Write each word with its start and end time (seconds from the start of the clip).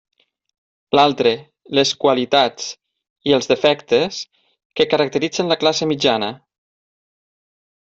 L'altre, 0.99 1.33
les 1.79 1.91
qualitats 2.05 2.71
i 3.31 3.37
els 3.39 3.53
defectes 3.53 4.25
que 4.81 4.91
caracteritzen 4.97 5.53
la 5.55 5.63
classe 5.65 5.93
mitjana. 5.95 6.35